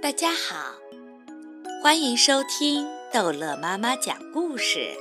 [0.00, 0.76] 大家好，
[1.82, 4.96] 欢迎收听逗乐妈妈讲故事，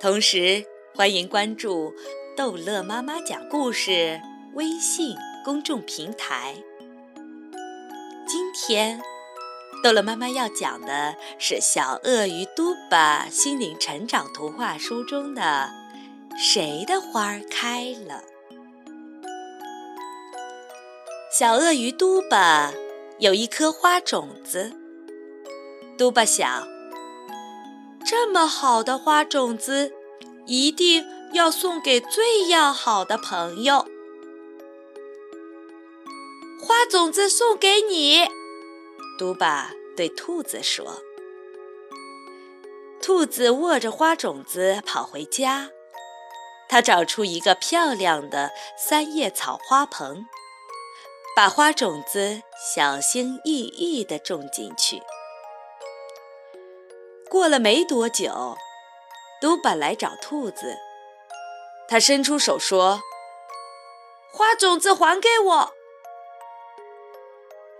[0.00, 0.64] 同时
[0.94, 1.92] 欢迎关注
[2.34, 4.18] 逗乐妈妈讲故事
[4.54, 6.54] 微信公众平台。
[8.26, 9.02] 今天，
[9.82, 15.70] 逗乐妈妈要讲的是《小鳄鱼嘟巴心灵成长图画书》中的
[16.38, 18.22] 《谁的花儿开了》。
[21.30, 22.72] 小鳄鱼嘟巴。
[23.18, 24.74] 有一颗花种子，
[25.96, 26.68] 嘟巴想：
[28.04, 29.90] 这么好的花种子，
[30.44, 31.02] 一定
[31.32, 33.86] 要送给最要好的朋友。
[36.60, 38.26] 花种子送给你，
[39.18, 41.02] 嘟巴对兔子说。
[43.00, 45.70] 兔子握着花种子跑回家，
[46.68, 50.26] 他找出一个漂亮的三叶草花盆。
[51.36, 52.40] 把花种子
[52.74, 55.02] 小心翼翼地种进去。
[57.28, 58.56] 过了没多久，
[59.38, 60.78] 嘟本来找兔子，
[61.90, 63.02] 他伸出手说
[64.32, 65.74] ：“花种子还给我！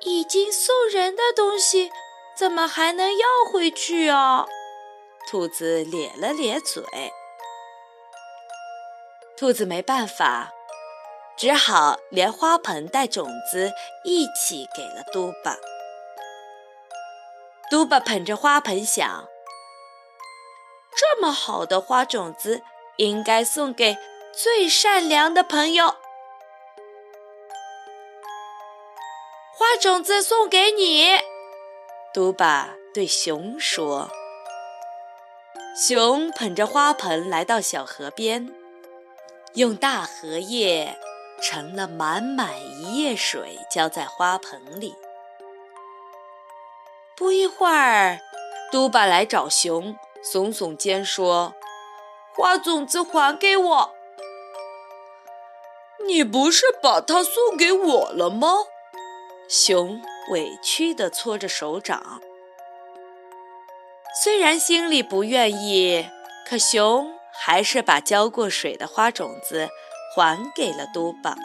[0.01, 1.91] 已经送人的东西，
[2.37, 4.47] 怎么还能要回去啊？”
[5.27, 6.85] 兔子咧了咧嘴。
[9.35, 10.53] 兔子没办法。
[11.37, 13.73] 只好连花盆带种子
[14.05, 15.57] 一起给了嘟巴。
[17.71, 19.29] 嘟巴捧着花盆想：
[20.97, 22.63] 这么好的花种子，
[22.97, 23.97] 应该送给
[24.33, 25.97] 最善良的朋友。
[29.59, 31.19] 花种子送给你，
[32.15, 34.09] 嘟巴对熊说。
[35.77, 38.55] 熊捧着花盆来到小河边，
[39.55, 40.99] 用大荷叶。
[41.41, 44.95] 盛了满满一夜水，浇在花盆里。
[47.17, 48.19] 不一会儿，
[48.71, 51.55] 嘟巴来找熊，耸耸肩说
[52.35, 53.93] ：“花种子还给我！”
[56.07, 58.49] 你不是把它送给我了吗？
[59.49, 62.21] 熊委屈地搓着手掌。
[64.23, 66.09] 虽然心里不愿意，
[66.49, 69.69] 可熊还是把浇过水的花种子。
[70.17, 71.37] 还给了嘟巴。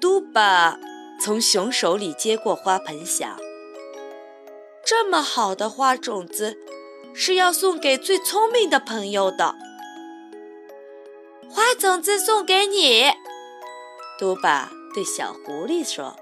[0.00, 0.78] 嘟巴
[1.20, 3.36] 从熊手里接过花盆，想：
[4.82, 6.56] 这么好的花种子
[7.14, 9.54] 是要送给最聪明的朋友的。
[11.50, 13.12] 花种子送给你，
[14.18, 16.16] 嘟巴对小狐狸说。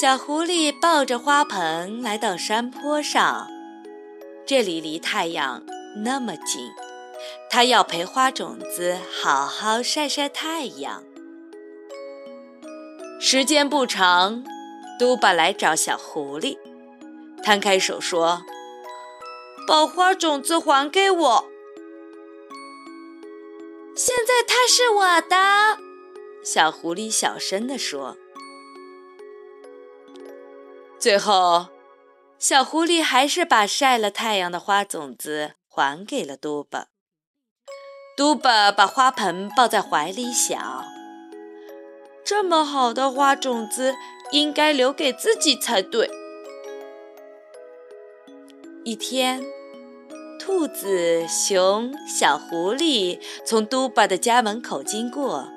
[0.00, 3.48] 小狐狸抱着花盆来到山坡上，
[4.46, 5.64] 这里离太阳
[6.04, 6.70] 那么近。
[7.48, 11.04] 他要陪花种子好好晒晒太阳。
[13.20, 14.44] 时间不长，
[14.98, 16.58] 嘟巴来找小狐狸，
[17.42, 18.42] 摊开手说
[19.66, 21.44] ：“把花种子还给我。”
[23.96, 25.78] 现在它是我的，
[26.44, 28.16] 小狐狸小声地说。
[30.98, 31.68] 最后，
[32.38, 36.88] 小狐狸还是把晒了太阳的花种子还给了嘟巴。
[38.16, 40.84] 嘟巴把花盆抱在怀里，想：
[42.24, 43.96] 这么好的花种子
[44.30, 46.08] 应该留给自己才对。
[48.84, 49.42] 一天，
[50.38, 55.48] 兔子、熊、小狐狸从嘟巴的家门口经过，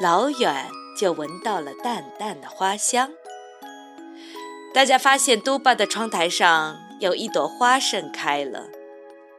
[0.00, 0.66] 老远
[0.98, 3.12] 就闻到了淡淡的花香。
[4.74, 8.64] 大家发现嘟巴的窗台上有一朵花盛开了，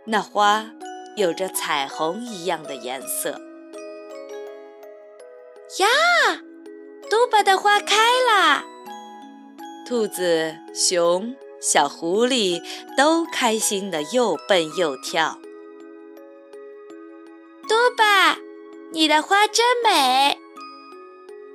[0.05, 0.71] 那花。
[1.19, 3.31] 有着彩虹一样的颜色
[5.77, 5.87] 呀！
[7.09, 7.95] 嘟巴的花开
[8.31, 8.63] 了，
[9.85, 12.61] 兔子、熊、小狐狸
[12.95, 15.37] 都开心的又蹦又跳。
[17.67, 18.37] 嘟巴，
[18.91, 20.39] 你的花真美，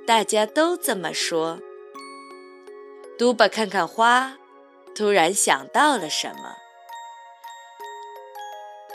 [0.05, 1.59] 大家都这么说。
[3.17, 4.37] 嘟巴看看花，
[4.93, 6.64] 突然想到了什么。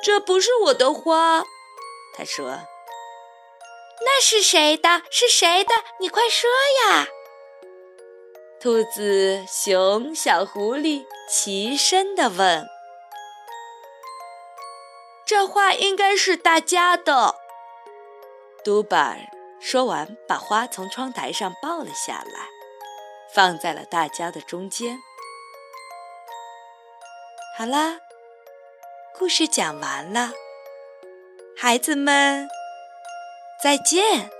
[0.02, 1.44] 这不是我的花，
[2.16, 2.60] 他说。
[4.02, 5.02] 那是谁的？
[5.10, 5.74] 是谁的？
[5.98, 6.48] 你快说
[6.86, 7.06] 呀！
[8.58, 12.66] 兔子、熊、小狐狸齐声地问。
[15.26, 17.34] 这花应该是大家的。
[18.64, 19.16] 嘟巴
[19.60, 22.48] 说完，把花从窗台上抱了下来，
[23.34, 24.98] 放在了大家的中间。
[27.58, 27.98] 好啦。
[29.20, 30.32] 故事讲完了，
[31.54, 32.48] 孩子们，
[33.62, 34.30] 再见。